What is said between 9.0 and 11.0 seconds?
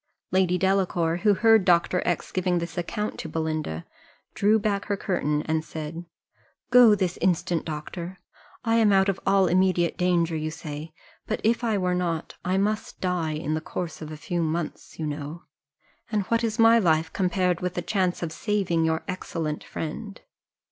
of all immediate danger, you say;